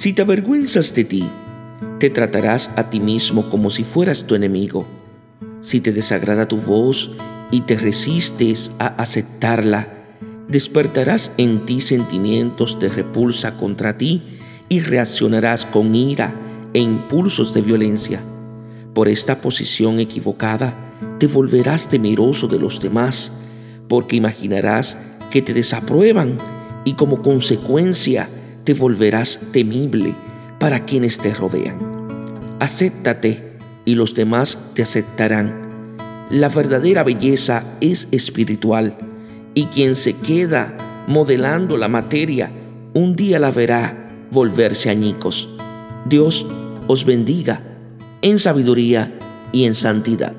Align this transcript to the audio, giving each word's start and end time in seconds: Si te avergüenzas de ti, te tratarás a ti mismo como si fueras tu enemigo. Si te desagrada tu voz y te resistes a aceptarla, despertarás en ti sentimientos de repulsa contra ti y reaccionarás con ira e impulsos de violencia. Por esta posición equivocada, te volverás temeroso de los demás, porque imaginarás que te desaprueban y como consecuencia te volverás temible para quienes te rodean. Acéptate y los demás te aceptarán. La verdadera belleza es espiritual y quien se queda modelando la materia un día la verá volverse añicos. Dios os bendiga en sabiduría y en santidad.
Si 0.00 0.14
te 0.14 0.22
avergüenzas 0.22 0.94
de 0.94 1.04
ti, 1.04 1.28
te 1.98 2.08
tratarás 2.08 2.70
a 2.76 2.88
ti 2.88 3.00
mismo 3.00 3.50
como 3.50 3.68
si 3.68 3.84
fueras 3.84 4.26
tu 4.26 4.34
enemigo. 4.34 4.86
Si 5.60 5.82
te 5.82 5.92
desagrada 5.92 6.48
tu 6.48 6.56
voz 6.56 7.10
y 7.50 7.60
te 7.60 7.76
resistes 7.76 8.72
a 8.78 8.86
aceptarla, 8.86 9.92
despertarás 10.48 11.32
en 11.36 11.66
ti 11.66 11.82
sentimientos 11.82 12.80
de 12.80 12.88
repulsa 12.88 13.58
contra 13.58 13.98
ti 13.98 14.38
y 14.70 14.80
reaccionarás 14.80 15.66
con 15.66 15.94
ira 15.94 16.34
e 16.72 16.78
impulsos 16.78 17.52
de 17.52 17.60
violencia. 17.60 18.22
Por 18.94 19.06
esta 19.06 19.42
posición 19.42 20.00
equivocada, 20.00 20.72
te 21.18 21.26
volverás 21.26 21.90
temeroso 21.90 22.48
de 22.48 22.58
los 22.58 22.80
demás, 22.80 23.32
porque 23.86 24.16
imaginarás 24.16 24.96
que 25.30 25.42
te 25.42 25.52
desaprueban 25.52 26.38
y 26.86 26.94
como 26.94 27.20
consecuencia 27.20 28.30
te 28.70 28.74
volverás 28.74 29.40
temible 29.50 30.14
para 30.60 30.84
quienes 30.84 31.18
te 31.18 31.34
rodean. 31.34 31.76
Acéptate 32.60 33.56
y 33.84 33.96
los 33.96 34.14
demás 34.14 34.60
te 34.74 34.82
aceptarán. 34.82 35.96
La 36.30 36.48
verdadera 36.48 37.02
belleza 37.02 37.64
es 37.80 38.06
espiritual 38.12 38.96
y 39.54 39.64
quien 39.64 39.96
se 39.96 40.12
queda 40.12 40.76
modelando 41.08 41.76
la 41.78 41.88
materia 41.88 42.52
un 42.94 43.16
día 43.16 43.40
la 43.40 43.50
verá 43.50 44.06
volverse 44.30 44.88
añicos. 44.88 45.48
Dios 46.06 46.46
os 46.86 47.04
bendiga 47.04 47.64
en 48.22 48.38
sabiduría 48.38 49.18
y 49.50 49.64
en 49.64 49.74
santidad. 49.74 50.34